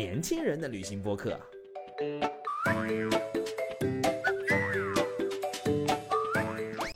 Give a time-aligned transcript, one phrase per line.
[0.00, 1.38] 年轻人的旅行播客。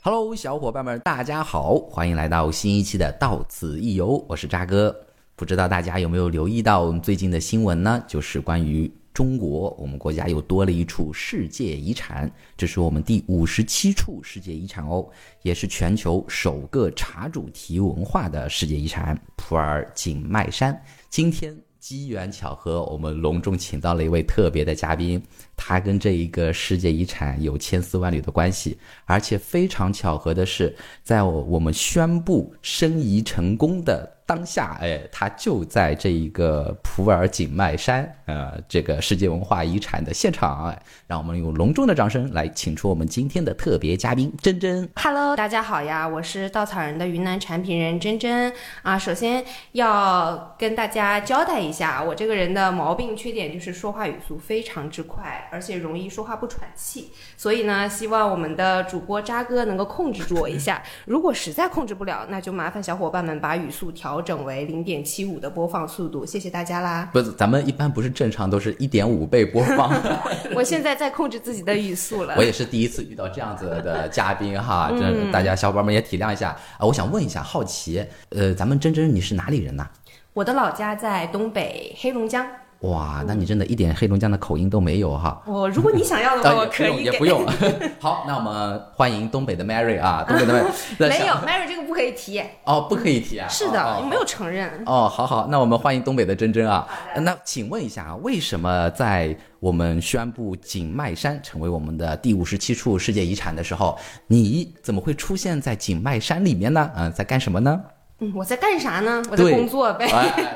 [0.01, 4.99] Hello，小伙伴们，大家好，欢迎来到新一期的《到此一游》，我是渣哥。
[5.35, 8.03] 不知道大家有没有留意到我们最近的新闻呢？
[8.07, 12.27] 就是关于中国，我们国家又多了一处世界遗产，
[12.57, 15.07] 这是我们第五十七处世界遗产哦，
[15.43, 20.83] 也是全球首个茶主题文化的世界遗产——普洱景迈山。
[21.07, 25.21] 今天机缘巧合，我们隆重请到了一位特别的嘉宾，
[25.55, 28.75] 他跟这一个世界遗产有千丝万缕的关系，
[29.05, 34.11] 而且非常巧合的是，在我我们宣布申遗成功的。
[34.27, 44.89] 当下，哎，他就在这一个普洱景迈山，呃，这个世界文化遗产的现场，让我们用隆重的掌声来请出我们今天的特别嘉宾珍珍。
[44.95, 48.97] Hello，大家好呀，我是稻草人的云南产品人珍珍啊。
[48.97, 57.11] 首先要跟大家交代一下，我这个人的毛病缺点就是说话语速非常之快，而且容易说话不喘气。
[57.37, 60.81] 所以呢，希望我们的主播渣哥能够控制住我一下。
[61.05, 64.14] 如果实在控制不了，那就麻烦小伙伴们把语速调。
[64.15, 67.09] 调整为零点七五的播放速度，谢谢大家啦。
[67.11, 69.91] 不是，咱们一般不是正常都是一点五倍播放。
[70.55, 72.33] 我现在在控制自己的语速了。
[72.37, 76.85] 我也是第一次遇到这样子的嘉宾哈， 这大家小伙伴们也体谅一下啊。
[76.85, 79.85] 我想问一下，好奇，呃，咱们珍珍你是哪里人呢？
[80.31, 82.47] 我的老家在东北黑龙江。
[82.85, 85.41] 哇，那你真的一点黑龙江的口音都没有哈！
[85.45, 87.45] 我如果你想要的话，我可以也不用。
[87.99, 91.09] 好，那我们欢迎东北的 Mary 啊， 东北的 Mary。
[91.09, 92.41] 没有 Mary 这个不可以提。
[92.65, 93.47] 哦，不可以提啊。
[93.47, 94.69] 是的，我没有承认。
[94.85, 96.87] 哦，好好，那我们欢迎东北的珍珍啊。
[97.21, 103.97] 那请问一下，为什么在我们宣布景迈山成为我们的第五十七处世界遗产的时候，
[104.27, 106.91] 你怎么会出现在景迈山里面呢？
[106.95, 107.81] 嗯，在干什么呢？
[108.19, 109.21] 嗯，我在干啥呢？
[109.29, 110.07] 我在工作呗。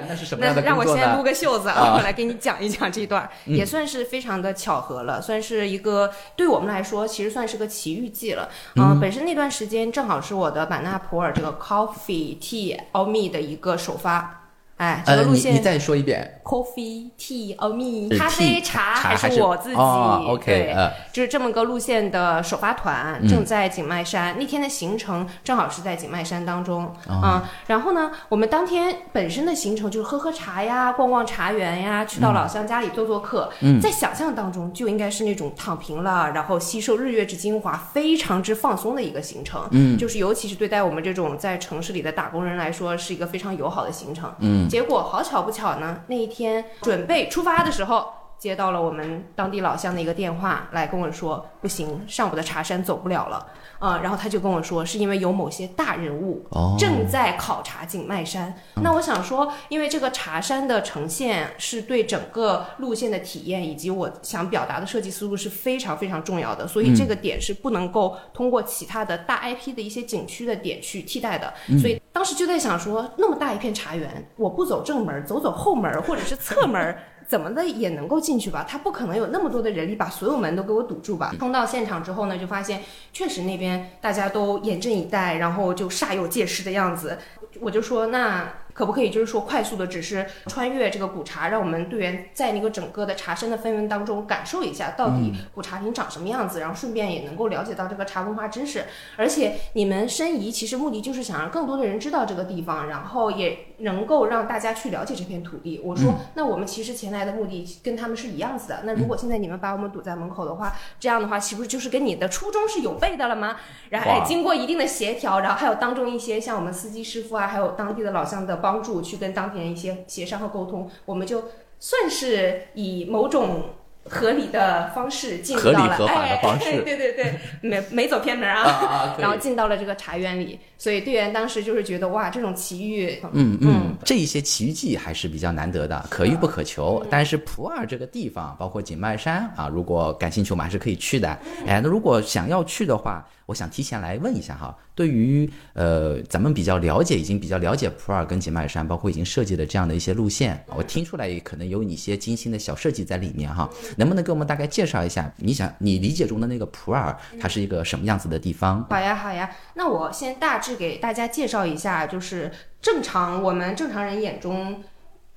[0.08, 1.02] 那是什么 样的工作呢？
[1.02, 8.48] 让我先撸个袖子啊， 我来给你讲一讲这一段，也算是非常的巧合了，算是一个对我们来说，其实算是个奇遇记了。
[8.76, 14.39] 嗯，本身那段时间正好是我的版纳普洱这个 Coffee Tea All Me 的一个首发。
[14.80, 24.40] 哎，这个路线你再说一遍，coffee tea or me，咖啡茶还是我自己？OK，对就是这么个路线的首发团正在景迈山。
[24.40, 27.50] 那天的行程正好是在景迈山当中啊。
[27.68, 33.52] 然后呢，我们当天本身的行程就是喝喝茶呀，逛逛茶园呀，去到老乡家里做做客。
[33.82, 39.68] 在想象当中就应该是那种躺平了，然后吸收日月之精华，非常之放松的一个行程。
[39.72, 44.34] 嗯，就是尤其是对待我们这种在城市里的打工人来说，是一个非常友好的行程。
[44.40, 44.69] 嗯。
[44.70, 53.48] 结果好巧不巧呢，那一天准备出发的时候，接到了我们当地老乡的一个电话，来跟我说不行，上午的茶山走不了了。
[53.80, 56.46] 啊，然后他就跟我说，是因为有某些大人物
[56.78, 58.54] 正在考察景迈山。
[58.84, 71.54] 那我想说，因为这个茶山的呈现是对整个路线的体验以及我想表达的设计思路是非常非常重要的，所以这个点是不能够通过其他的大 IP 的一些景区的点去替代的。
[71.80, 76.94] 所以当时就在想说，那么大一片茶园，我不走正门，走走后门或者是侧门。
[77.26, 78.66] 怎么的也能够进去吧？
[78.68, 81.34] 他不可能有那么多的人力把所有门都给我堵住吧？
[81.40, 87.18] 冲到现场之后呢，就发现确实那边大家都严阵以待，然后就煞有介事的样子。
[87.62, 88.52] 我就说那。
[88.80, 98.86] 可不可以就是说快速的，只是穿越这个古茶，让我们队员在那个整个的茶山的氛围当中感受一下，到底古茶品长什么样子，然后顺便也能够了解到这个茶文化知识。
[99.18, 105.82] 而且你们申遗其实目的就是想让更多的人知道这个地方，然后也能够让大家去了解这片土地。
[105.84, 108.84] 我说，那我们其实前来的目的跟他们是一样子的。
[108.86, 113.58] 那如果现在你们把我们堵在门口的话，这样的话岂不是就是跟你的初衷是有悖的了吗？
[113.90, 118.69] 然后经过一定的协调，然后还有当中一些像我们司机师傅啊，还有当地的老乡的帮。
[118.70, 121.44] 帮助去跟当地人一些协商和沟通，我们就
[121.80, 123.64] 算是以某种
[124.04, 130.60] 合理的方式进入到了，哎，对对对，没没走偏门啊，然后进到了这个茶园里。
[130.78, 137.04] 所以队员当时就是觉得哇，这种奇遇，嗯嗯，这一些奇遇记还是比较难得的，可遇不可求。
[137.10, 141.28] 但是普洱这个地方，包括景迈山啊，如果感兴趣，我们还是可以去的。
[141.66, 155.30] 哎，那如果想要去的话，我想提前来问一下哈，对于呃咱们比较了解，已经比较了解普洱跟景迈山，包括已经设计的这样的一些路线，我听出来可能有你一些精心的小设计在里面哈，能不能给我们大概介绍一下？
[155.38, 158.86] 你想你理解中的那个普洱，它是一个什么样子的地方？
[158.90, 160.70] 好呀好呀，那我先大致。
[160.80, 162.50] 给大家介绍一下，就是
[162.82, 164.82] 正常我们正常人眼中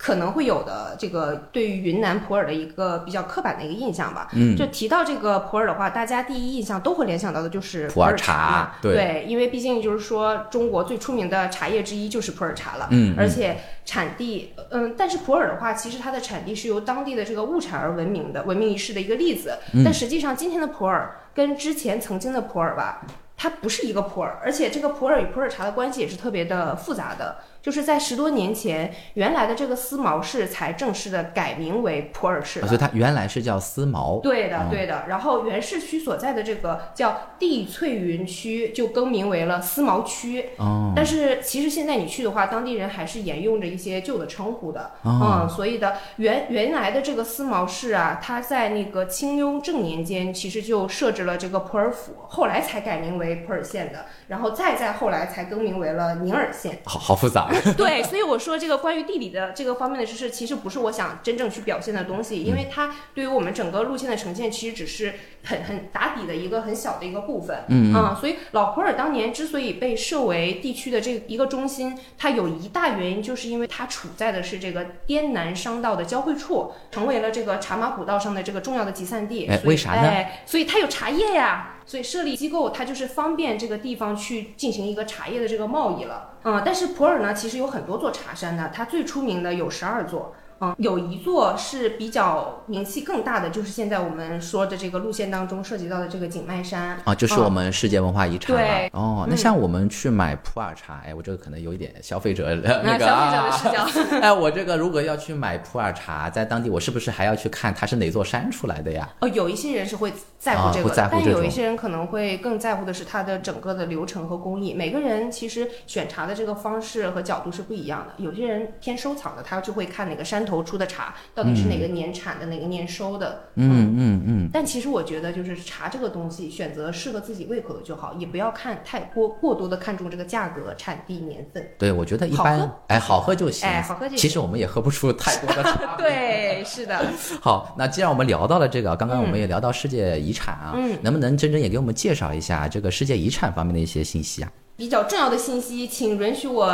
[0.02, 4.26] 可能会有的这个对于云南普洱的一个比较刻板的一个印象吧。
[4.32, 12.88] 嗯，就提到这个普洱的话，大家第一印象都会联想到的就是普洱茶茶对因为毕竟就是说中国最出名的茶叶之一就是普洱茶了。
[13.16, 19.56] 而且产地，嗯，但是普洱的话，其实它的产地是由当地的这个物产而闻名的，闻名于世的一个例子。
[19.72, 23.02] 嗯但实际上，今天的普洱跟之前曾经的普洱吧。
[23.36, 27.38] 它不是一个普洱，而且这个普洱与普洱茶的关系也是特别的复杂的。
[27.62, 32.66] 就是在十多年前，原来的这个思茅市才正式的改名为普洱市了。
[32.66, 34.18] 啊所以它原来是叫思茅。
[34.20, 35.04] 对的哦，对的。
[35.06, 40.50] 然后原市区所在的这个叫地翠云区就更名为了思茅区。
[40.56, 44.90] 哦，但是其实现在你去的话，当地人还是沿用着一些旧的称呼的。
[45.02, 56.80] 哦嗯，所以的原原来的这个思茅市啊，它在那个清雍正年间其实就设置了这个普洱府，后来才改名为普洱县的，然后再再后来才更名为了宁洱县。
[56.84, 57.50] 好好复杂。
[57.76, 65.14] 对，所以我说这个关于地理的这个方面的知识，其实不是我想真正去表现的东西，因为它对于我们整个路线的呈现，其实只是
[65.44, 67.64] 很很打底的一个很小的一个部分。
[67.68, 79.46] 嗯啊、所以老普洱当年之所以被设为地区的这一个中心，它有一大原因就是因为它处在的是这个滇南商道的交汇处，成为了这个茶马古道上的这个重要的集散地。
[79.46, 81.68] 哎为啥呢哎，所以它有茶叶呀。
[81.84, 86.34] 所以设立机构，它就是方便这个地方去进行一个茶叶的这个贸易了。
[86.44, 90.34] 嗯，但是普洱呢，其实有很多座茶山的，它最出名的有十二座。
[90.62, 96.96] 嗯，有一座是比较名气更大的，就是现在我们说的这个路线当中涉及到的这个景迈山。
[97.02, 98.62] 啊，就是我们世界文化遗产了。
[98.62, 104.20] 对哦，那像我们去买普洱茶，哎，我这个可能有一点消费者的那个消费者的视角啊。
[104.22, 109.08] 哎，我这个如果要去买普洱茶，在当地我是不是还要去看它是哪座山出来的呀？
[109.20, 114.72] 哦，有一些人是会在乎这个，但有一些人可能会更在乎的是它的整个的流程和工艺。
[114.74, 118.22] 每个人其实选茶的这个方式和角度是不一样的。
[118.22, 123.44] 有些人偏收藏的，他就会看哪个山头出的茶到底是哪个年产的，哪个年收的。
[123.54, 131.64] 嗯嗯嗯，但其实我觉得，就是茶这个东西，选择适合自己胃口的就好，也不要看太过过多的看重这个价格、产地、年份。
[131.78, 133.68] 对，我觉得一般，哎，好喝就行。
[133.68, 135.94] 哎好喝就行其实我们也喝不出太多的茶。
[135.96, 137.00] 对，是的。
[137.40, 144.50] 好，那既然我们聊到了这个，刚刚我们也聊到世界遗产啊，嗯能不能真正也给我们介绍一下这个世界遗产方面的一些信息啊？
[144.74, 146.66] 比较重要的信息，请允许我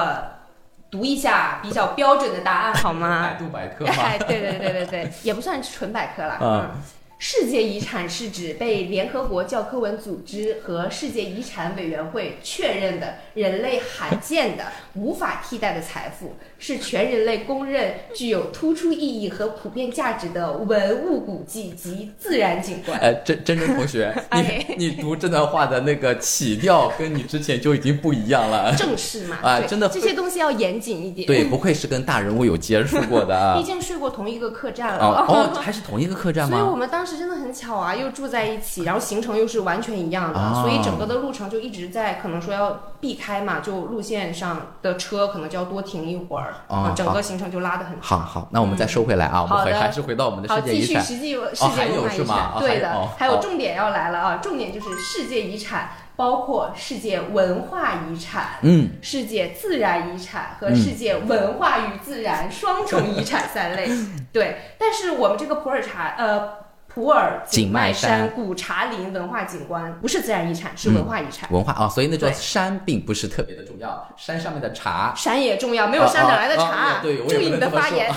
[0.91, 3.23] 读一下比较标准的答案好吗？
[3.23, 6.39] 百度百科哎，对对对对对，也不算纯百科了。
[6.41, 6.83] 嗯嗯，
[7.19, 22.99] 世界遗产是指被联合国教科文组织和世界遗产委员会确认的人类罕见的、无法替代的财富，是全人类公认具有突出意义和普遍价值的文物古迹及自然景观。
[23.01, 28.73] 哎，真真真同学， 哎你你读这段话的那个起调跟你之前就已经不一样了。
[28.77, 31.27] 正式嘛， 对啊真的这些东西要严谨一点。
[31.27, 33.65] 对，不愧是跟大人物有接触过的啊 毕。
[33.65, 35.05] 竟睡过同一个客栈了。
[35.05, 36.77] 哦哦，还是同一个客栈吗所以我？
[36.79, 46.55] 们当时真的很巧啊，又住在一起，然后行程又是完全一样的，哦所以整个的路程就一直在可能说要避开嘛，就路线上的车可能就要多停一会儿，
[46.95, 48.21] 整个行程就拉得很长。
[48.21, 51.03] 好好，那我们再收回来啊，我们还是回到我们的好，世界遗产。
[51.03, 58.59] 继续实际世界文化遗产，对的还有哦，还有重点要来了啊，重点就是世界遗产包括世界文化遗产。
[58.63, 63.89] 嗯，世界自然遗产和世界文化与自然双重遗产三类。
[64.33, 66.55] 对，但是我们这个普洱茶，呃，
[66.89, 71.49] 普洱景迈山山古茶林文化景观不是自然遗产，是文化遗产。
[71.53, 75.13] 文化啊，所以那座山并不是特别的重要，山上面的茶。
[75.15, 76.65] 山也重要，没有山哪来的茶？
[76.65, 78.11] 啊对，我注意你的发言。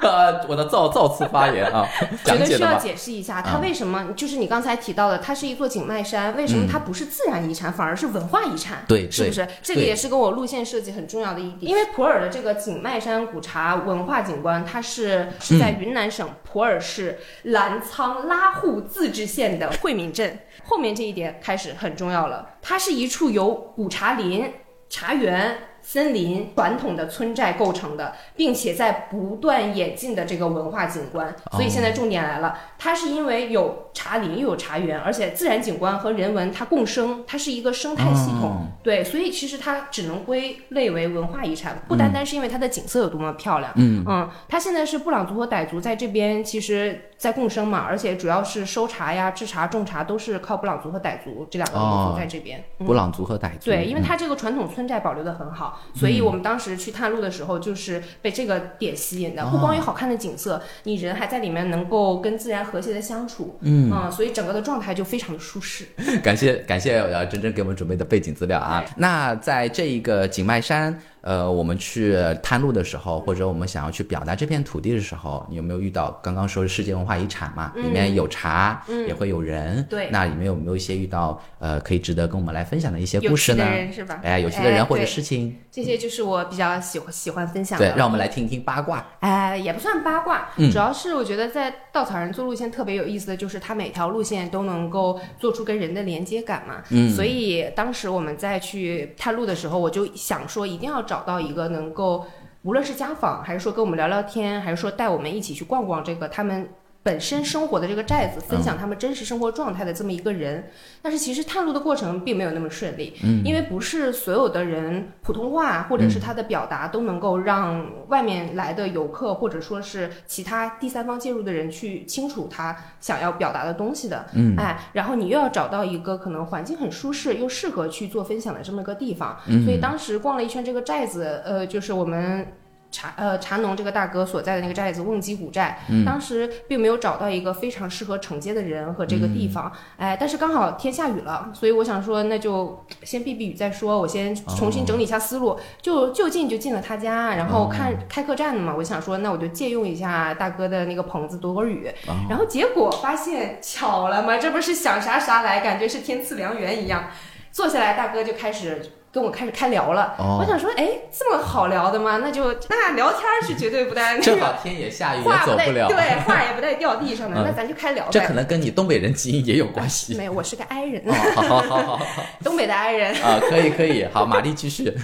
[0.00, 0.08] 说。
[0.08, 1.86] 呃，我的造造次发言啊，
[2.24, 8.84] 觉得需要解释一下，它嗯为什么就是你刚才提到的，它是一座景迈山，为什么它不是自然遗产，反而是文化遗产？
[8.86, 9.48] 对对是不是？
[9.62, 11.70] 这个也是跟我路线设计很重要的一点。
[11.70, 20.38] 因为普洱的这个景迈山古茶文化景观，它是是在云南省普洱市澜沧拉祜自治县的惠民镇。
[20.64, 24.52] 后面这一点开始很重要了，它是一处由古茶林、
[24.88, 25.58] 茶园。
[25.86, 53.64] 森林传统的村寨构成的，并且在不断演进的这个文化景观，所以现在重点来了，它是因为有茶林又有茶园，而且自然景观和人文它共生，它是一个生态系统，哦对，所以其实它只能归类为文化遗产，不单单是因为它的景色有多么漂亮，嗯它现在是布朗族和傣族在这边其实在共生嘛，而且主要是收茶呀、制茶、种茶都是靠布朗族和傣族这两个民哦族在这边，嗯布朗族和傣族。
[53.64, 59.44] 对，因为嗯它这个传统村寨保留的很好，所以我们当时去探路的时候，就是被这个点吸引的。
[59.46, 65.86] 不光有好看的景色，你人还在里面能够跟自然和谐的相处，嗯所以整个的状态就非常的舒适。
[66.22, 68.84] 感谢感谢呃真真给我们准备的背景资料啊。
[68.96, 77.72] 那在这一个景迈山呃，我们去探路的时候，或者我们想要去表达这片土地的时候，你有没有遇到刚刚说是世界文化遗产嘛？
[77.74, 83.76] 里面有茶，也会有人，嗯对那里面有没有一些遇到呃可以值得跟我们来分享的一些故事呢趣的？
[83.76, 84.20] 人是吧？
[84.22, 89.04] 哎，有趣的人或者事情，这些就是我比较喜欢喜欢分享的。，对让我们来听一听八卦。
[89.18, 96.84] 哎，也不算八卦，嗯主要是我觉得在稻草人做路线特别有意思的就是，它每条路线都能够做出跟人的连接感嘛。
[96.90, 102.26] 嗯所以当时我们在去探路的时候，我就想说，一定要找找到一个能够，
[102.60, 106.68] 无论是家访，还是说跟我们聊聊天，还是说带我们一起去逛逛这个他们。
[107.06, 110.64] 本身生活的这个寨子，分享他们真实生活状态的这么一个人，
[111.00, 129.64] 但是其实探路的过程并没有那么顺利，嗯，因为不是所有的人普通话或者是他的表达都能够让外面来的游客或者说是其他第三方介入的人去清楚他想要表达的东西的，嗯，哎，然后你又要找到一个可能环境很舒适又适合去做分享的这么一个地方，嗯。
[129.64, 132.44] 所以当时逛了一圈这个寨子，呃，就是我们。
[132.90, 151.90] 茶呃茶农这个大哥所在的那个寨子瓮基古寨，当时并没有找到一个非常适合承接的人和这个地方，哎，但是刚好天下雨了，所以我想说那就先避避雨再说，我先重新整理一下思路，就就近就进了他家，然后看、开客栈的嘛，我想说那我就借用一下大哥的那个棚子躲会儿雨，
[152.28, 157.10] 然后结果发现巧了嘛，这不是想啥啥来，感觉是天赐良缘一样，
[157.56, 158.92] 坐下来大哥就开始。
[159.12, 162.18] 跟我开始开聊了，哦我想说，哎，这么好聊的吗？
[162.22, 165.88] 那就那聊天儿是绝对不带那个正好天也下雨，也话不带走不了。
[165.88, 165.96] 对，
[166.26, 168.10] 话也不带掉地上的，嗯那咱就开聊呗。
[168.12, 170.14] 这可能跟你东北人基因也有关系。
[170.18, 172.06] 没有，我是个 i 人，哦，好好好好好
[172.44, 174.94] 东北的 i 人，啊，可以可以，好，玛丽继续。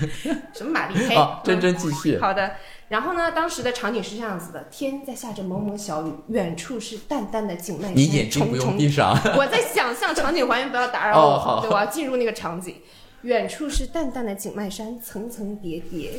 [0.53, 1.15] 什么玛丽黑。
[1.15, 2.19] 好，真嗯真继续。
[2.21, 2.51] 好的。
[2.93, 9.19] 然后呢，当时的场景是这样子的：天在下着蒙蒙小雨，远处是淡淡的景迈山，你眼睛不用重重闭上。
[9.35, 12.77] 我在想象场景还原，不要打扰我，哦好对，我要进入那个场景。
[13.23, 16.11] 远处是淡淡的景迈山，层层叠叠，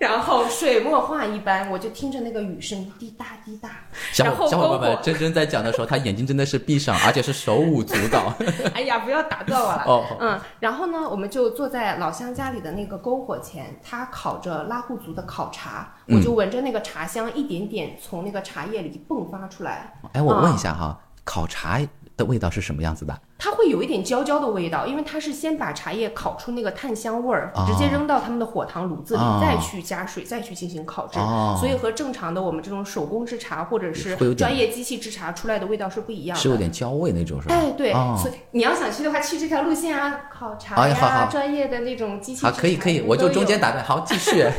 [0.08, 3.68] 然后水墨画一般，我就听着那个雨声滴答滴答，
[4.12, 8.32] 小然后伙小伙伴们真真在讲的时候，他眼睛真的是闭上，而且是手舞足蹈。
[8.72, 9.84] 哎呀，不要打断我了。
[9.86, 16.16] 哦，嗯，然后呢，我们就坐在老乡家里的那个篝火前，他烤着拉祜族的烤茶，嗯。
[16.16, 21.78] 我就闻着那个茶香一点点从那个茶叶里迸发出来，哎，我啊问一下哈，烤茶
[22.20, 23.18] 的味道是什么样子的？
[23.38, 36.42] 它会有一点焦焦的味道，因为它是先把茶叶烤出那个炭香味儿，哦直接扔到他们的火塘炉子里，哦再去加水，再去进行烤制，哦所以和正常的我们这种手工制茶或者是专业机器制茶出来的味道是不一样的。
[36.42, 37.54] 是有点焦味那种，是吧？
[37.54, 44.46] 哎，对，哦所以你要想去的话，去这条路线啊，烤茶呀，哎好好专业的那种机器好，制可以可以，茶我就中间打断，好，继续。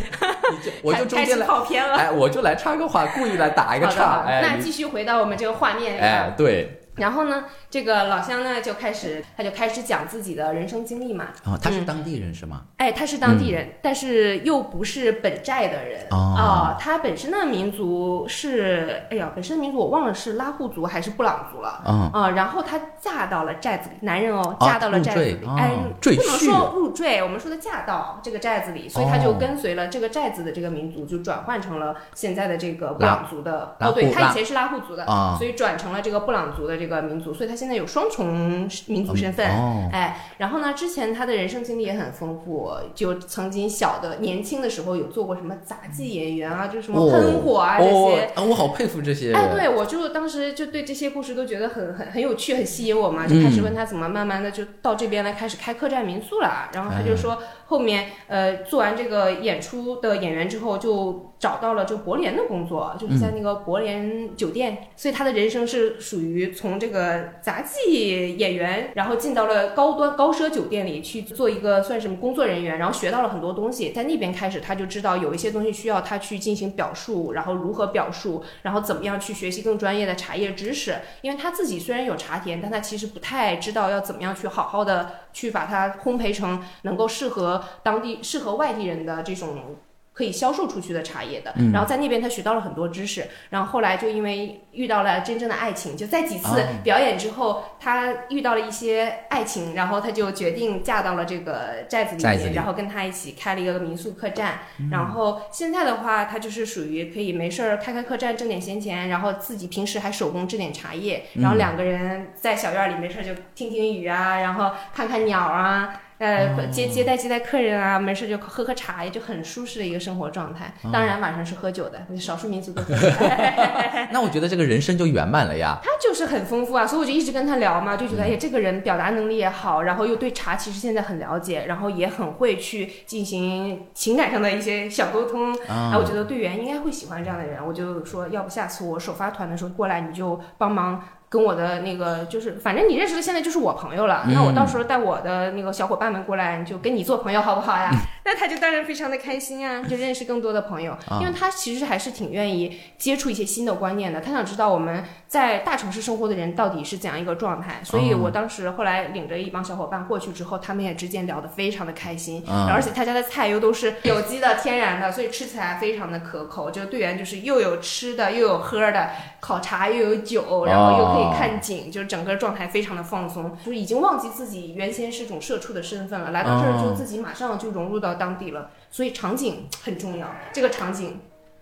[0.51, 1.95] 你就我就中间来，跑偏了。
[1.95, 5.97] 哎，我就来插个话，故意来打一个岔，那继续回到我们这个画面。
[5.97, 11.27] 哎，对，然后呢，这个老乡呢就开始，他就开始讲自己的人生经历嘛。
[11.45, 12.63] 哦，他是嗯当地人是吗？
[12.77, 21.81] 哎，他是当地人，但是又不是本寨的人哦啊、他本身的民族是，哎呀，本身的民族我忘了是拉祜族还是布朗族了。
[21.87, 33.75] 嗯，啊、然后他嫁到了寨子里，男人哦，哦嫁到了寨子里，哎，赘不能说入赘，我们说的嫁到这个寨子里，所以他就哦跟随了这个寨子的这个民族，就转换成了现在的这个布朗族的。
[33.79, 39.47] 哦，对他以前是拉祜族的，啊所以转成了这个布朗族的这个民族，所以他现在有双重民族身份。
[39.51, 47.91] 哦，哎，然后呢，之前他的人生经历也很丰富，就曾经小的年轻的时候有做过什么杂技演员啊，就是什么喷火啊、这些。
[47.91, 56.69] 哦，啊我好佩服这些哎，对，我就当时就对这些故事都觉得很很很有趣，很吸引我嘛，就开始问他怎么慢慢的就到这边来开始开客栈民宿了。
[56.73, 57.37] 然后他就说，
[57.71, 64.89] 后面呃做完这个演出的演员之后，就找到了就柏联的工作，就是在那个柏联酒店。
[64.97, 73.91] 所以他的人生是属于从这个杂技演员，然后进到了高端高奢酒店里去做一个算什么工作人员，然后学到了很多东西。
[73.91, 80.95] 在那边开始，他就知道有一些东西需要他去进行表述，然后如何表述，然后怎么样去学习更专业的茶叶知识。
[81.21, 89.77] 因为他自己虽然有茶田，但他其实不太知道要怎么样去好好的去把它烘焙成能够适合当地、适合外地人的这种。
[90.13, 104.59] 可以销售出去的茶叶的，然后在那边他学到了很多知识，然后后来就因为遇到了真正的爱情，就在几次哦表演之后，他遇到了一些爱情，然后他就决定嫁到了这个寨子里面，然后跟他一起开了一个民宿客栈，
[104.91, 116.01] 然后现在的话，他就是属于可以没事儿开开客栈挣点闲钱，然后自己平时还手工制点茶叶，然后两个人在小院里没事儿就听听雨啊，然后看看鸟啊。
[116.21, 120.71] 呃，接接待接待客人啊，没事就喝喝茶，也就很舒适的一个生活状态。
[120.93, 123.09] 当然晚上是喝酒的，少数民族都喝酒。
[124.13, 125.79] 那我觉得这个人生就圆满了呀。
[125.81, 135.51] 他就是很丰富啊，所以我就一直跟他聊嘛，就觉得哎，这个人表达能力也好，然后又对茶其实现在很了解，然后也很会去进行情感上的一些小沟通。
[135.67, 141.03] 啊，我觉得队员应该会喜欢这样的人，我就说，要不下次我首发团的时候过来，你就帮忙。
[141.31, 144.25] 跟我的那个就是，反正你认识的现在就是我朋友了。
[144.27, 147.89] 那我到时候带我的那个小伙伴们过来，就跟你做朋友，好不好呀？
[148.25, 150.93] 那他就当然非常的开心啊，就认识更多的朋友。
[151.21, 154.19] 因为他其实还是挺愿意接触一些新的观念的。
[154.19, 157.79] 他想知道我们在大城市生活的人到底是怎样一个状态。
[157.85, 162.43] 所以我当时后来领着一帮小伙伴过去之后，他们也之间聊得非常的开心。
[162.69, 166.69] 而且他家的菜又都是有机的、天然的，所以吃起来非常的可口。
[166.69, 171.31] 就队员就是又有吃的，又有喝的，烤茶又有酒，然后又可以。
[171.31, 180.27] 看景，就是整个状态非常的放松，就是已经忘记自己原先是种社畜的身份了，来到这儿就自己马上就融入到当地了，所以场景很重要。
[180.51, 181.21] 这个场景，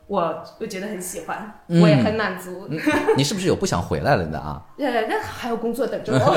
[0.10, 2.68] 我我觉得很喜欢，我也很满足。
[3.16, 4.60] 你是不是有不想回来了的啊？
[4.80, 6.36] 呃， 那还有工作等着我。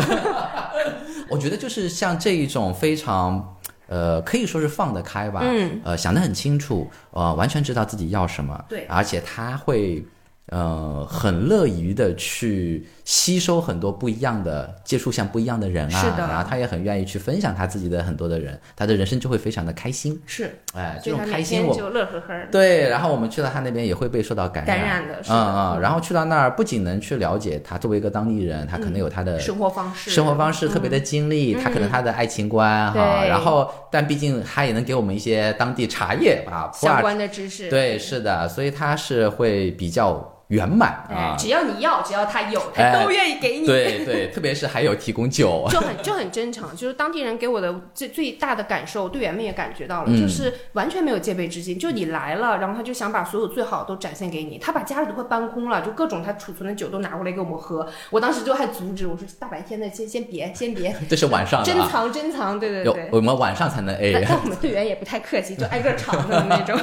[1.30, 3.56] 我觉得就是像这一种非常，
[3.88, 10.04] 呃，可以说是放得开吧，嗯，呃，想得很清楚，呃，完全知道自己要什么，对，而且他会。
[10.48, 20.20] 呃，很乐于的去吸收很多不一样的，接触像不一样的人啊，然后他也很愿意去分享他自己的很多的人，他的人生就会非常的开心。
[20.26, 22.34] 是，哎，这种开心我就乐呵呵。
[22.50, 24.76] 对，然后我们去到他那边也会被受到感染。
[24.76, 37.70] 感染的，嗯嗯，然后去到那儿不仅能去了解他作为一个当地人，他可能有他的生活方式，生活方式特别的经历，他可能他的爱情观哈，然后但毕竟他也能给我们一些当地茶叶啊相关的知识。
[37.70, 40.30] 对，是的，所以他是会比较。
[40.52, 41.34] 圆满啊！
[41.38, 43.66] 只要你要，只要他有，他都愿意给你。
[43.66, 46.76] 对对， 特别是还有提供酒， 就很就很真诚。
[46.76, 51.78] 就是当地人给我的最最大的感受，队员们也感觉到了，就是完全没有戒备之心。
[51.78, 54.58] 就你来了，然后他就想把所有最好都展现给你。
[54.58, 57.88] 他把家里都快搬空了，就各种他储存的酒都拿过来给我们喝。
[58.10, 60.94] 我当时就还阻止我说：“大白天的，先先别，先别。
[61.08, 63.08] ”这是晚上珍藏珍藏，对对对。
[63.10, 64.22] 我们晚上才能 A。
[64.28, 66.78] 但我们队员也不太客气，就挨个尝的那种，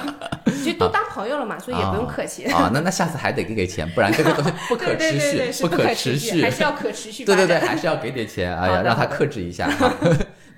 [0.66, 2.46] 就都当朋友了嘛，所以也不用客气。
[2.46, 4.32] 啊，那那下次还得给给钱，不然这个。
[4.70, 7.26] 不可持续，不可持续，还是要可持续。
[7.26, 9.70] 对对对，还是要给点钱，哎呀，让他克制一下。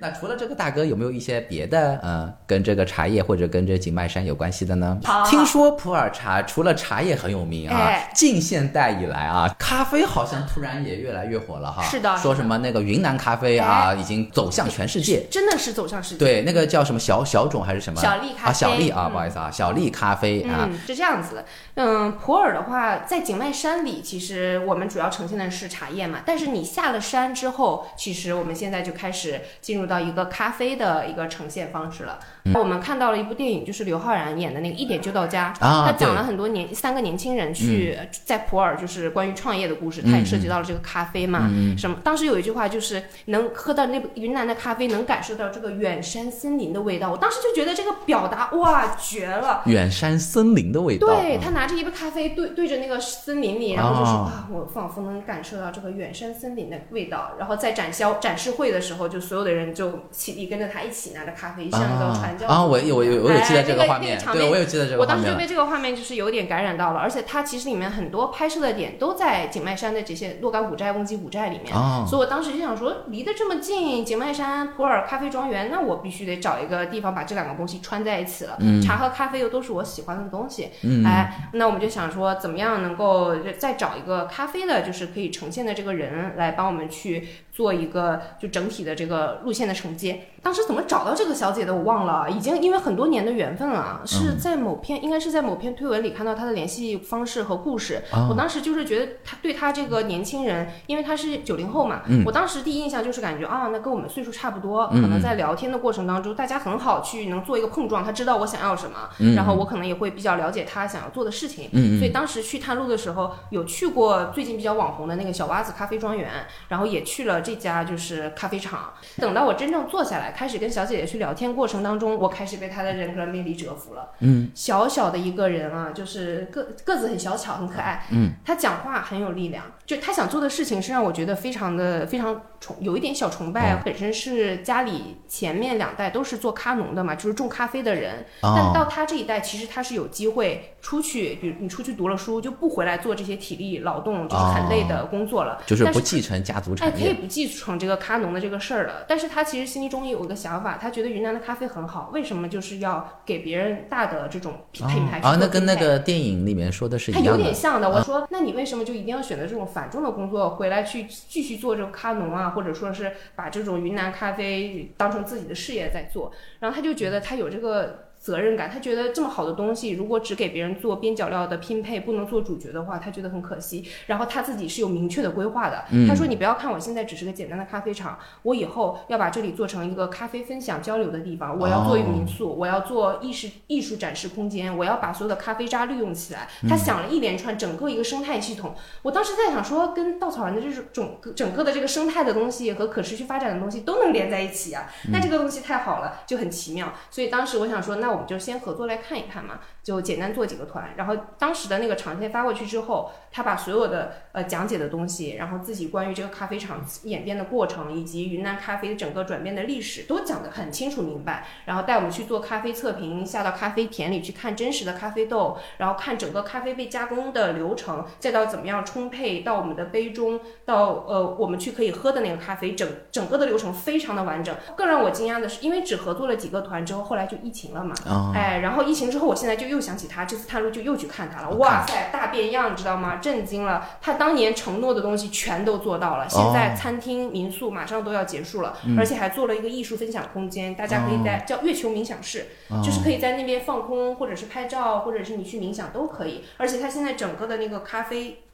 [0.02, 4.98] 那除了这个大哥，有没有一些别的，嗯，跟这个茶叶或者跟这景迈山有关系的呢？
[5.30, 11.84] 听说普洱茶除了茶叶很有名啊，近现代以来啊，咖啡好像突然也越来越火了哈。
[11.84, 16.18] 是的，说什么那个云南咖啡啊，已经走向全世界，真的是走向世界。
[16.18, 18.02] 对，那个叫什么小小种还是什么？
[18.02, 21.44] 小粒咖啡啊，小粒啊，不好意思啊，小粒咖啡啊，是这样子的。
[21.76, 26.22] 嗯，普洱的话，在景迈山里，其实我们主要呈现的是茶叶嘛。
[26.26, 32.18] 但是你下了山之后，其实我们现在就开始进入到一个咖啡的一个呈现方式了。
[32.54, 40.02] 我们看到了一部电影，就是刘昊然演的那个《一点就到家》，他讲了很多年三个年轻人去在普洱，就是关于创业的故事。
[40.02, 41.96] 他也涉及到了这个咖啡嘛，什么？
[42.02, 47.12] 当时有一句话就是能喝到那云南的咖啡，能感受到这个远山森林的味道。
[47.12, 51.06] 我当时就觉得这个表达哇绝了，远山森林的味道。
[51.06, 57.32] 对他拿着一杯咖啡对对着那个森林里，然后就说啊，我仿佛能感受到这个远山森林的味道。
[57.38, 62.31] 然后在展销展示会的时候，就所有的人就起立跟着他一起拿着咖啡，像一个传。
[62.46, 65.00] 啊，我有我有我有记得这个画面，对，我有记得这个画面。
[65.00, 71.74] 我当时就被这个画面就是有点感染到了，而且它其实里面很多拍摄的点都在景迈山的这些若干古寨、翁基古寨里面，
[72.06, 78.58] 所以我当时就想说，离得这么近，景迈山、普洱咖啡庄园，那我必须得找一个地方把这两个东西穿在一起了。
[78.82, 80.70] 茶和咖啡又都是我喜欢的东西，
[81.04, 87.28] 哎，那我们就想说，怎么样能够再找一个咖啡的，就是可以呈现的这个人来帮我们去。
[87.52, 98.02] 做一个就整体的这个路线的承接，当时怎么找到这个小姐的我忘了，已经因为很多年的缘分了，是在某篇应该是在某篇推文里看到她的联系方式和故事。
[98.28, 116.28] 我当时就是觉得她对她这个年轻人，因为她是九零后嘛，我当时第一印象就是感觉啊，那跟我们岁数差不多，可能在聊天的过程当中，大家很好去能做一个碰撞，她知道我想要什么，然后我可能也会比较了解她想要做的事情，所以当时去探路的时候，有去过最近比较网红的那个小洼子咖啡庄园，
[116.68, 117.40] 然后也去了。
[117.42, 118.92] 这家就是咖啡厂。
[119.16, 124.10] 等到我真正坐下来，开始跟小姐姐去聊天过程当中，我开始被她的人格魅力折服了。
[124.20, 128.06] 嗯，小小的一个人啊，就是个个子很小巧，很可爱。
[128.12, 133.82] 嗯，她讲话很有力量，就她想做的事情是让我觉得非常的非常崇，有一点小崇拜。
[133.84, 138.24] 本身是家里前面两代都是做咖农的嘛，就是种咖啡的人。
[138.40, 145.60] 但到她这一代，其实她是有机会出去，比如你出去读了书，就不回来做这些体力劳动，就是很累的工作了。
[145.66, 146.94] 就是不继承家族产业。
[146.94, 147.26] 哎，可以不。
[147.32, 157.88] 继承这个咖农的这个事儿了，但是他他其实心里中有一个想法，他觉得云南的咖啡很好，为什么就是要给别人大的这种品牌去啊，那跟那个电影里面说的是一样的点像的。
[157.88, 166.32] 我说，那你为什么就一定要选择这种繁重的工作，回来去继续做这种咖农啊，或者说是把这种云南咖啡当成自己的事业在做？
[166.60, 168.11] 然后他就觉得他有这个。
[168.22, 173.84] 责任感，他觉得这么好的东西，如果只给别人做边角料的拼配，不能做主角的话，他觉得很可惜。
[174.06, 175.84] 然后他自己是有明确的规划的。
[176.06, 181.58] 他说：“你不要看我现在只是个简单的咖啡厂，我以后要把这里做成一个咖啡分享交流的地方。
[181.58, 188.76] 我要做一个民宿，我要做艺术艺术展示空间，我要把所有的咖啡渣利用起来。”他想了一连串整个一个生态系统。
[189.02, 196.92] 我当时在想说，跟稻草人的这种整整个的这个生态的东西和可持续发展的东西都能连在一起啊，那这个东西太好了，就很奇妙。
[197.10, 200.90] 所以当时我想说，那我们就先合作来看一看嘛，就简单做几个团。
[200.96, 211.46] 然后当时的那个长线发过去之后，他把所有的呃讲解的东西，然后自己关于这个咖啡厂演变的过程，以及云南咖啡整个转变的历史都讲得很清楚明白。
[211.64, 224.54] 然后带我们去做咖啡测评，下到咖啡田里去看真实的咖啡豆，然后看整个咖啡被加工的流程，再到怎么样冲配到我们的杯中，到呃我们去可以喝的那个咖啡，整整个的流程非常的完整。
[224.76, 231.50] 更让我惊讶的是，因为只合作了几个团之后，后来就疫情了嘛，啊哎，然后疫情之后，我现在就又想起他，这次探路就又去看他了。
[231.56, 233.16] 哇塞，大变样，你知道吗？
[233.16, 233.88] 震惊了！
[234.00, 236.28] 他当年承诺的东西全都做到了。
[236.28, 242.46] 现在餐厅、民宿马上都要结束了，而且还做了一个艺术分享空间，大家可以在叫月球冥想室，
[242.84, 246.44] 就是可以在那边放空，或者是拍照，或者是你去冥想都可以。
[246.56, 248.44] 而且他现在整个的那个咖啡。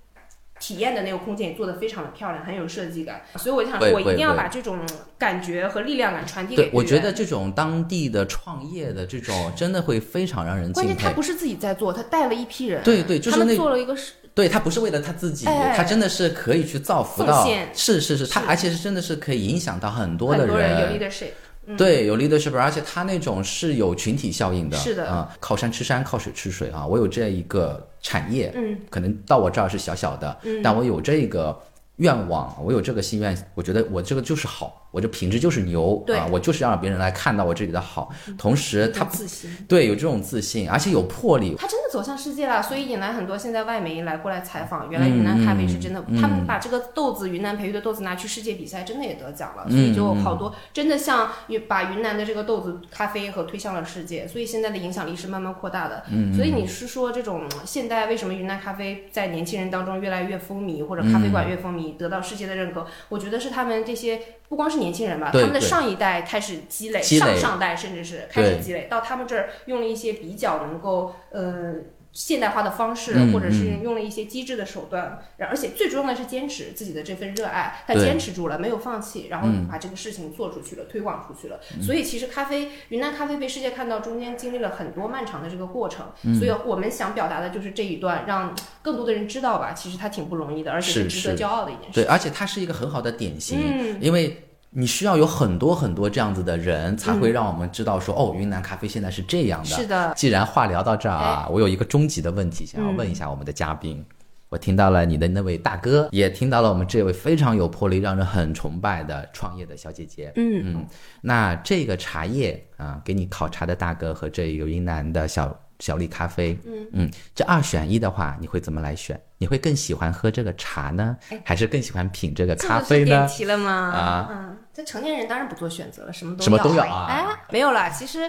[0.59, 4.79] 体验的那个空间也做得非常的漂亮，很有设计感，所以我就想说，我一定要把这种
[5.17, 10.89] 感觉和力量感传递给对，我觉得这种当地的创业的这种，真的会非常让人敬佩。
[10.89, 17.43] 关键他不是自己在做，他带了一批人，对对就是他们那做了一个是对他不是为了他自己，哎他真的是可以去造福到。
[17.43, 21.31] 奉献，是是是，他而且是真的是可以影响到很多的很多人有 leadership，
[21.77, 24.77] 对，有 leadership，而且他那种是有群体效应的。
[24.77, 26.87] 是的啊、靠山吃山，靠水吃水啊！
[26.87, 31.59] 我有这一个产业，嗯，可能到我这儿是小小的，嗯但我有这个
[31.97, 36.27] 愿望，我有这个心愿，我觉得我这个就是好，我这品质就是牛啊！
[36.31, 39.51] 我就是要让别人来看到我这里的好，同时他有自信。
[39.69, 41.55] 对有这种自信，而且有魄力。
[41.59, 44.91] 他真的走向世界了，所以引来很多现在外媒来过来采访。
[44.91, 49.69] 原来云南咖啡是真的，他们把这个豆子云南培育的豆子拿去世界比赛，真的也得奖了。
[49.69, 51.31] 所以就好多真的像
[51.67, 56.05] 把云南的这个豆子咖啡和推向了世界，所以现在的影响力是慢慢扩大的。
[56.35, 62.87] 所以你是说这种现代为什么云南咖啡在年轻人当中越来越风靡，或者咖啡馆越风靡，得到世界的认可？
[63.11, 71.75] 我觉得是他们这些不光是年轻人吧，他们的上一代开始积累，积累上上代甚至是开始积累，到他们这儿用了一些比较能够呃。
[72.11, 81.61] 现代化的方式，嗯或者是用了一些机智的手段，然而且最重要的是坚持自己的这份热爱，他坚持住了，没有放弃，然后嗯把这个事情做出去了，推广出去了。
[81.83, 86.07] 所以其实咖啡，云南咖啡被世界看到，中间经历了很多漫长的这个过程。
[86.25, 91.93] 嗯所以我们想表达的就是这一段，让更多的人知道吧，其实它挺不容易的，而且是值得骄傲的一件事。
[91.93, 99.67] 对，而且它是一个很好的典型，嗯因为你需要有很多很多这样子的人，才会让我们知道说，哦，云南咖啡现在是这样的。
[99.67, 104.05] 是的，既然话聊到这儿啊，我有一个终极的问题想要问一下我们的嘉宾。
[104.51, 110.33] 我听到了你的那位大哥，也听到了我们这位非常有魄力、让人很崇拜的创业的小姐姐。
[110.37, 110.87] 嗯嗯，
[111.21, 116.89] 那这个茶叶啊，给你考察的大哥和这个云南的小小粒咖啡，嗯。
[116.93, 119.21] 嗯这二选一的话，你会怎么来选？
[119.39, 123.27] 你会更喜欢喝这个茶呢，还是更喜欢品这个咖啡呢？
[123.29, 123.71] 题了吗？
[123.71, 124.29] 啊。
[124.31, 127.07] 嗯，这成年人当然不做选择了，什么都什么都要要啊。
[127.09, 128.29] 哎，没有啦，其实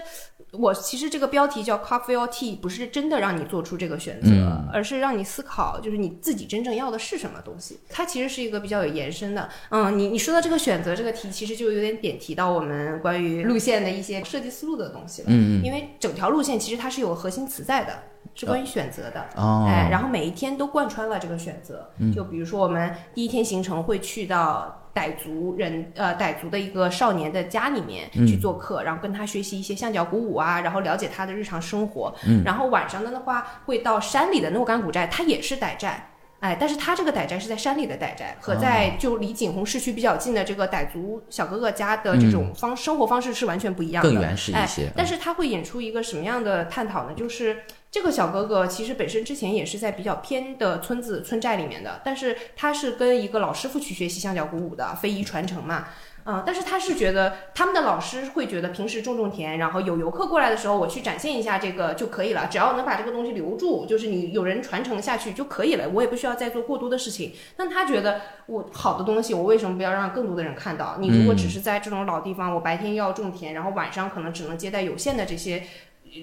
[0.52, 7.78] 我其实这个标题叫 coffee or tea，不是真的让你做出这个选择，嗯而是让你思考，就是你自己真正要的是什么东西。
[7.88, 9.48] 它其实是一个比较有延伸的。
[9.70, 15.28] 嗯，你你说到这个选择这个题，其实就有点点提到我们关于路线的一些设计思路的东西了。
[15.30, 17.92] 嗯因为整条路线其实它是有核心词在的。
[18.32, 21.90] 是关于选择的，哦哎，然后每一天都贯穿了这个选择。
[22.14, 32.14] 就比如说，我们第一天行程会去到傣族人，呃，傣族的一个少年的家里面去做客，然后跟他学习一些象脚鼓舞啊，然后了解他的日常生活。
[32.26, 36.06] 嗯然后晚上的的话，会到山里的诺干古寨，它也是傣寨。
[36.40, 44.92] 哎，但是他这个傣寨是在山里的傣寨，和在就离景洪市区比较近的这个傣族小哥哥家的这种方、生活方式是完全不一样的，更原始一些哎。
[44.96, 47.14] 但是他会引出一个什么样的探讨呢？
[47.14, 47.58] 就是
[47.90, 55.88] 这个小哥哥其实本身之前也是在比较偏的村子村寨里面的，但是他是跟一个老师傅去学习象脚鼓舞的，非遗传承嘛。
[56.26, 67.32] 嗯，但是他是觉得他们的老师会觉得平时种种田，然后有游客过来的时候，我去展现一下这个就可以了，只要能把这个东西留住，就是你有人传承下去就可以了，我也不需要再做过多的事情。
[67.56, 70.98] 但他觉得我好的东西，我为什么不要让更多的人看到？
[71.00, 75.64] 你如果只是在这种老地方，我白天要种田，然后晚上可能只能接待有限的这些。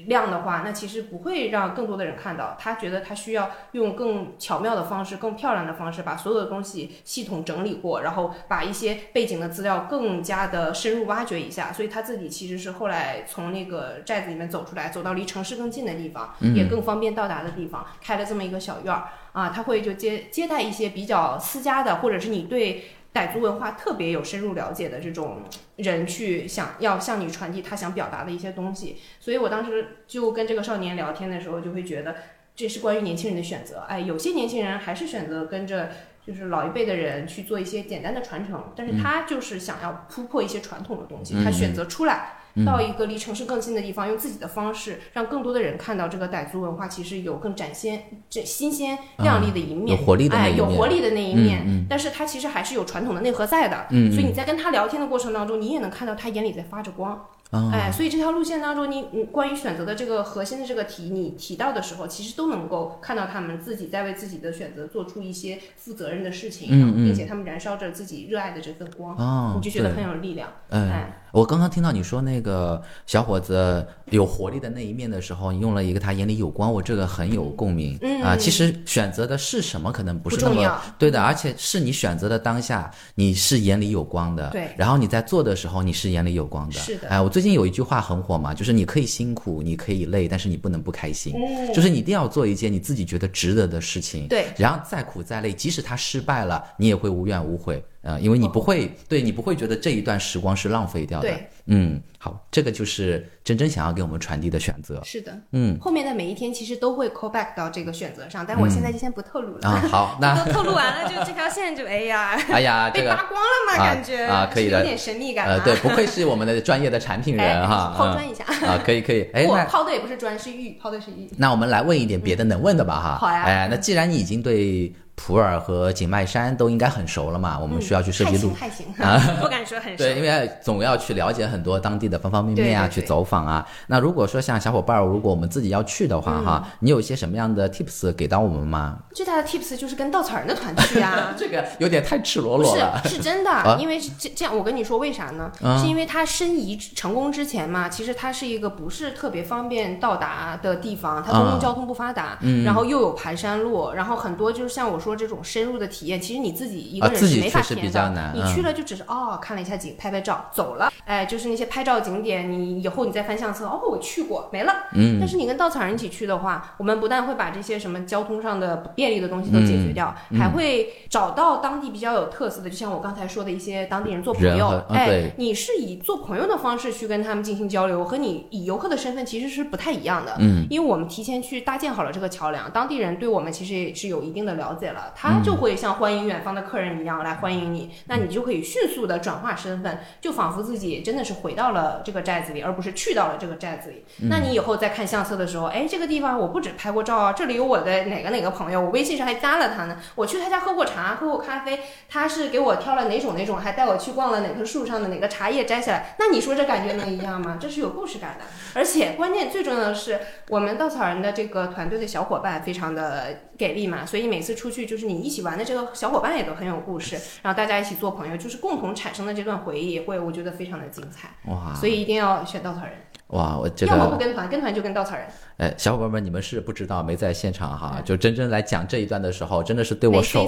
[0.08, 2.56] 量的话，那其实不会让更多的人看到。
[2.60, 11.72] 他觉得他需要用更巧妙的方式、更漂亮的方式，把所有的东西系统整理过，然后把一些背景的资料更加的深入挖掘一下。
[11.72, 19.50] 所以他自己其实是后来从那个寨子里面走出来，走到离城市更近的地方，也更方便到达的地方，开了这么一个小院儿啊。
[19.50, 22.86] 他会就接接待一些比较私家的，或者是你对。
[23.18, 25.42] 傣族文化特别有深入了解的这种
[25.78, 32.16] 人去想要向你传递他想表达的一些东西，所以我当时就跟这个少年聊天的时候，就会觉得
[32.56, 33.80] 这是关于年轻人的选择。
[33.88, 35.90] 哎，有些年轻人还是选择跟着
[36.26, 42.37] 就是老一辈的人去做一些简单的传承，但是他就是想要突破一些传统的东西，他选择出来。
[42.66, 50.54] 到一个离城市更近的地方，用自己的方式让更多的人看到这个傣族文化，其实有更展现、这新鲜、亮丽的一面，有活力的那一面。
[50.54, 53.88] 哎，有活力的那一面，但是它其实还是有传统的内核在的。
[53.92, 57.26] 嗯，所以你在跟他聊天的过程当中，你也能看到他眼里在发着光。
[57.72, 70.50] 哎，所以这条路线当中，你你关于选择的这个核心的这个题，你提到的时候，其实都能够看到他们自己在为自己的选择做出一些负责任的事情，嗯并且他们燃烧着自己热爱的这份光，你就觉得很有力量。
[70.70, 77.96] 哎，我刚刚听到你说那个小伙子有活力的那一面的时候，你用了一个他眼里有光，我这个很有共鸣。
[78.02, 84.50] 嗯啊，其实选择的是什么可能不是那么对的，而且是你选择的当下，你是眼里有光的。
[84.50, 86.80] 对，然后你在做的时候，你是眼里有光的。
[86.80, 87.08] 是的。
[87.08, 88.18] 哎，我最近有一句话很。
[88.18, 91.36] 火嘛，就是你可以辛苦，你可以累，但是你不能不开心。
[91.72, 94.28] 就是你一定要做一件你自己觉得值得的事情。
[94.28, 97.82] 对，然后再苦再累，即使他失败了，你也会无怨无悔。
[98.02, 101.28] 呃，因为你不会，对你不会觉得这一段时光是浪费掉的。
[101.28, 105.02] 对，嗯，好，这个就是真真想要给我们传递的选择。
[105.04, 109.68] 是的，嗯，后面的每一天其实都会 call back 到这个选择上，但我现在就先不透露了。
[109.68, 115.46] 啊，好， 那都透露完了，就这条线就 哎呀，哎呀，被扒光了嘛，感觉啊，可以的，有点神秘感。
[115.48, 121.30] 呃，对，不愧是我们的专业的产品人哈， 抛砖一下啊，可以可以，哎，我抛的也不是砖，是玉，抛的是玉。
[121.36, 123.18] 那我们来问一点别的能问的吧哈。
[123.18, 123.44] 好呀。
[123.44, 124.94] 哎，那既然你已经对。
[125.20, 129.98] 普洱和景迈山都应该很熟了嘛，我们需要去设计路还行，啊， 不敢说很熟。
[129.98, 133.68] 对，因为总要去了解很多当地的方方面面啊，去走访啊。
[133.88, 139.00] 那如果说像小伙伴儿，如果我们自己要去的话哈，你有一些什么样的 tips 给到我们吗？
[139.14, 143.02] 最大的 tips 就是跟稻草人的团去啊， 这个有点太赤裸裸了。
[143.04, 145.52] 是是真的，因为这这样，我跟你说为啥呢？
[145.82, 155.88] 是因为它申遗成功之前嘛，其实它是一个不是特别方便到达的地方，它公共交通不发达，然后又有盘山路，然后很多就是像我说这种深入的。
[155.88, 164.74] 体验其实你自己一个人是没法体验的，你去了就只是哦看了一下景，拍拍照走了，哎，就是那些拍照景点，你以后你再翻相册，哦我去过没了。
[164.94, 165.18] 嗯。
[165.20, 180.36] 但是你跟稻草人一起去的话，我们不但会把这些什么交通上的不便利的东西都解决掉，还会找到当地比较有特色的，就像我刚才说的一些当地人做朋友，哎，你是以做朋友的方式去跟他们进行交流，和你以游客的身份其实是不太一样的。
[180.40, 180.68] 嗯。
[180.70, 185.78] 因为我们提前去搭建好了这个桥梁，当地人对我们其实也是有一定的了解了，他就会。
[185.78, 194.06] 像欢迎远方的客人一样来欢迎你，那你就可以迅速的转化身份，就仿佛自己真的是回到了这个寨子里，而不是去到了这个寨子里。
[194.30, 199.98] 那你以后在看相册的时候，哎，这个地方我不止拍过照啊，这里有我的哪个哪个朋友，我微信上还加了他呢。
[200.16, 201.80] 我去他家喝过茶，喝过咖啡，
[202.10, 206.16] 他是给我挑了哪种哪种，还带我去逛了哪棵树上的哪个茶叶摘下来。
[206.20, 207.58] 那你说这感觉能一样吗？
[207.60, 215.66] 这是有故事感的， 而且关键最重要的是，我们稻草人的这个团队的小伙伴非常的给力嘛，所以每次出去就是你一起玩的。
[215.66, 221.30] 这个小伙伴也都很有故事，然后大家一起做朋友，就是共同产生的这段回忆，会我觉得非常的精彩。
[221.52, 221.74] 哇！
[221.74, 222.94] 所以一定要选稻草人。
[223.28, 225.26] 哇，我这个要么不跟团，跟团就跟稻草人。
[225.58, 228.00] 哎，小伙伴们，你们是不知道，没在现场哈。
[228.06, 230.48] 就真真来讲这一段的时候，真的是对我手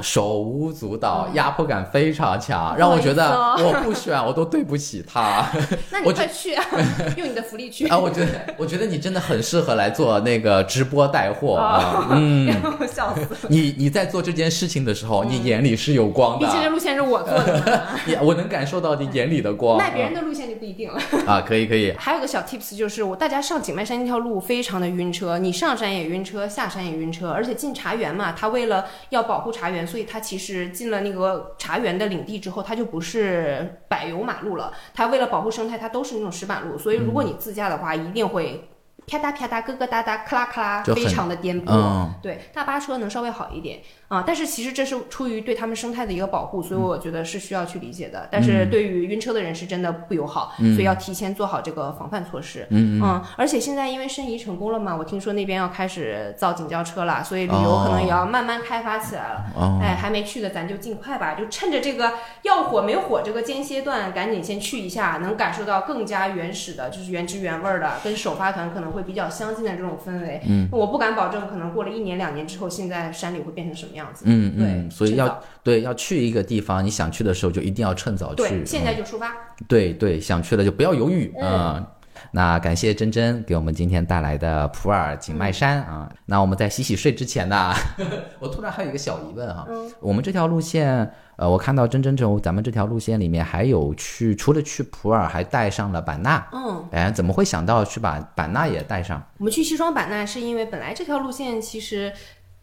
[0.00, 5.50] 手舞足蹈，压迫感非常强，让我觉得我不选我都对不起他。
[5.90, 6.54] 那你 快去，
[7.16, 7.98] 用你的福利去啊！
[7.98, 12.08] 我觉得，我觉得你真的很适合来做那个直播带货啊。
[12.12, 12.52] 嗯，
[12.86, 13.48] 笑死。
[13.48, 16.46] 你你在做这件事情的时候，你眼里是有光的。
[16.46, 17.82] 毕竟这路线是我做的，
[18.20, 19.78] 我能感受到你眼里的光。
[19.78, 21.40] 卖别人的路线就不一定了啊。
[21.40, 21.90] 可以可以。
[21.96, 24.40] 还有个小 tips 就是，我大家上景迈山那条路。
[24.40, 38.68] 非常的晕车，你上山也晕车，下山也晕车，而且进茶园嘛，他为了要保护茶园，所以他其实进了那个茶园的领地之后，他就不是柏油马路了，他为了保护生态，它都是那种石板路，所以如果你自驾的话，一定会。
[39.04, 41.72] 啪嗒啪嗒、咯咯哒哒、咔啦咔啦，非常的颠簸。
[41.72, 43.80] 嗯对，大巴车能稍微好一点
[44.12, 48.28] 啊，但是其实这是出于对他们生态的一个保护，所以我觉得是需要去理解的。
[48.30, 52.66] 但是对于晕车的人是真的不友好，所以要提前做好这个防范措施。
[52.68, 53.00] 嗯
[53.38, 59.44] 而且现在因为申遗成功了嘛，我听说那边要开始造景交车了，所以旅游可能也要慢慢开发起来了。
[59.56, 70.42] 哦，哎，还没去的咱就尽快吧，就趁着这个要火没火这个间歇段，赶紧先去一下，能感受到更加原始的，就是原汁原味儿的，跟首发团可能会比较相近的这种氛围。
[70.46, 74.24] 嗯，我不敢保证，可能过了一年两年之后，现在山里会变成什么样子。
[74.26, 78.36] 嗯对嗯，所以要对要去一个地方，你想去的时候就一定要趁早去。
[78.36, 79.34] 对，现在嗯就出发。
[79.68, 81.76] 对对，想去了就不要犹豫啊。
[81.78, 81.86] 嗯
[82.30, 86.08] 那感谢珍珍给我们今天带来的普洱景迈山啊。
[86.24, 87.74] 那我们在洗洗睡之前呢，
[88.38, 89.66] 我突然还有一个小疑问哈。
[89.98, 96.46] 我们这条路线，呃，我看到珍珍这咱们这条路线里面还有去，除了去普洱，还带上了版纳。
[96.52, 99.20] 嗯，哎，怎么会想到去把版纳也带上？
[99.38, 102.12] 我们去西双版纳是因为本来这条路线其实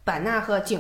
[0.06, 0.80] 版纳和景。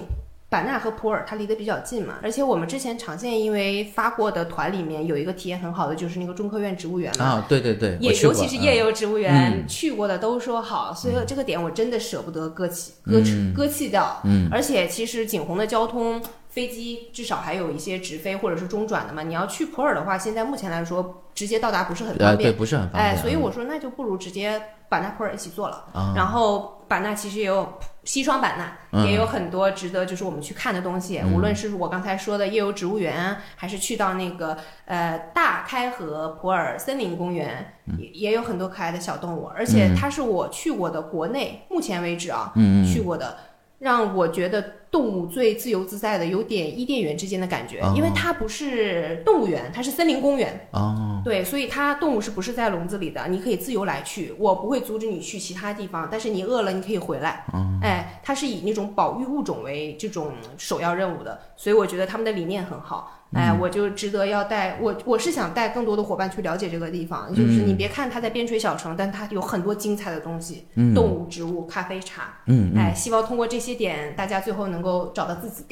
[0.49, 13.21] 版纳和普洱它离得比较近嘛，而且我们之前长线因为发过的团里面有一个体验很好的，就是那个中科院植物园嘛，啊，对对对，也尤其是夜嗯游植物园，去过的都说好，所以这个点我真的舍不得搁弃、搁
[13.55, 14.19] 搁弃掉。
[14.23, 19.23] 嗯，而且其实景洪的交通，飞机至少还有一些直飞或者是中转的嘛。
[19.23, 22.51] 你要去普洱的话，现在目前来说直接到达不是很呃，方便。
[22.51, 23.03] 对，不是很方便。
[23.03, 25.85] 哎，所以嗯我说那就不如直接版纳普洱一起做了。
[25.93, 27.71] 啊然后版纳其实也有
[28.03, 31.21] 西双版纳，嗯也有很多值得就是我们去看的东西。
[31.31, 39.45] 无论是我刚才说的夜游植物园啊，还是去到那个呃大开河普洱森林公园，嗯也也有很多可爱的小动物。
[39.55, 43.37] 而且它是我去过的国内目前为止啊，嗯去过的。
[43.79, 44.61] 让我觉得
[44.91, 50.67] 动物最自由自在的，有点伊甸园之间的感觉，哦因为它不是动物园，它是森林公园。
[50.71, 53.27] 哦，对，所以它动物是不是在笼子里的？
[53.29, 57.45] 你可以自由来去，我不会阻止你去其他地方，但是你饿了你可以回来。
[57.81, 63.15] 哎，它是以那种保育物种为这种首要任务的，所以我觉得他们的理念很好。
[63.33, 67.29] 哎，我就值得要带我，我是想带更多的伙伴去了解这个地方。
[67.29, 72.33] 就是你别看它在边陲小城，但它有很多精彩的东西，动物、植物、咖啡、茶。
[72.47, 75.63] 嗯哎，希望通过这些点，大家最后能够找到自己。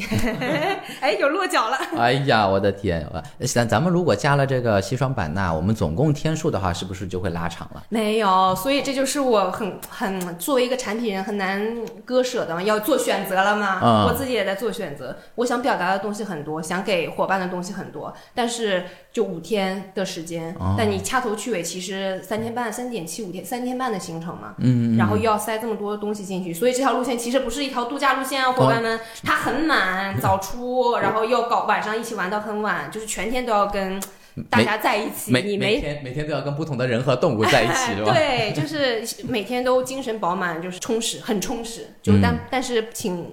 [1.01, 1.77] 哎，有落脚了。
[1.97, 3.07] 哎呀，我的天！
[3.11, 7.83] 呃咱咱们如果加了这个西双版纳，我们总共天数的话，是不是就会拉长了？
[7.89, 13.79] 没有，所以这就是我很很作为一个产品人很难割舍的嘛，要做选择了嘛。
[13.81, 34.01] 嗯我自己也在做选择，我想表达的东西很多，想给伙伴的东西很多，但是就五天的时间，哦但你掐头去尾其实三天半、三点七五天、三天半的行程嘛，嗯，然后又要塞这么多东西进去，所以这条路线其实不是一条度假路线啊，伙伴们，它很满，早出，然后又搞晚上一起玩到很晚，就是全天都要跟
[34.49, 38.13] 大家在一起，每你没每天每天都要跟不同的人和动物在一起， 是吧？
[38.13, 41.87] 对，就是每天都精神饱满，就是充实，很充实。
[42.03, 43.25] 就但、嗯但是，请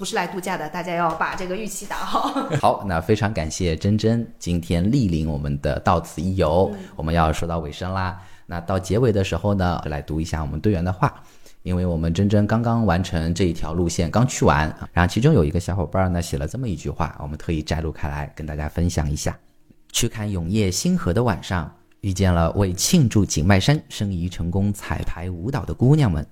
[0.00, 2.32] 不是来度假的，大家要把这个预期打好。
[2.58, 8.18] 好，那非常感谢珍珍今天莅临我们的到此一游，我们要说到尾声啦。
[8.46, 11.22] 那到结尾的时候呢，来读一下我们队员的话，
[11.64, 19.38] 因为我们珍珍刚刚完成这一条路线，刚去完，然后其中有一个小伙伴呢写了这么一句话，我们特意摘录开来跟大家分享一下。
[19.92, 26.26] 去看永夜星河的晚上，遇见了为庆祝景迈山申遗成功彩排舞蹈的姑娘们，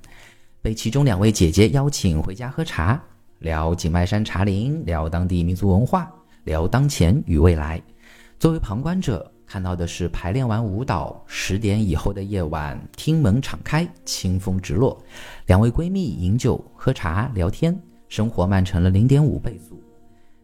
[0.63, 2.99] 被其中两位姐姐邀请回家喝茶，
[3.39, 6.11] 聊景迈山茶林，聊当地民族文化，
[6.43, 7.81] 聊当前与未来。
[8.37, 15.01] 作为旁观者，看到的是排练完舞蹈，十点以后的夜晚，厅门敞开，清风直落，
[15.47, 19.81] 两位闺蜜饮酒、喝茶、聊天，生活慢成了零点五倍速。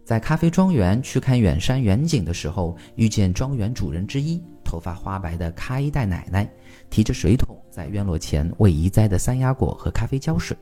[0.04, 6.48] 在咖啡庄园去看远山远景的时候，遇见庄园主人之一，头发花白的咖一代奶奶，
[6.90, 10.56] 提着水桶在院落前为移栽的山鸭果和咖啡浇水。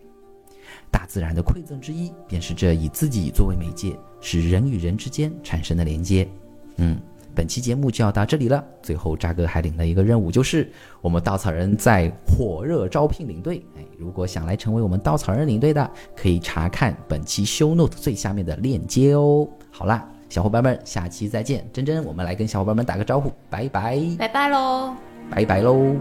[0.92, 6.28] 大自然的馈赠之一，便是这以自己作为媒介，使人与人之间产生的连接。
[6.76, 7.00] 嗯，
[7.34, 8.62] 本期节目就要到这里了。
[8.82, 13.64] 最后，扎哥还领了一个任务，就是我们稻草人在火热招聘领队。
[13.76, 19.48] 哎，如果想来成为我们稻草人领队的，可以查看本期 show note 最下面的链接哦。
[19.70, 21.66] 好啦，小伙伴们，下期再见。
[21.72, 24.94] 珍珍，我们来跟小伙伴们打个招呼，拜拜，拜拜喽。
[25.30, 25.96] 拜拜喽。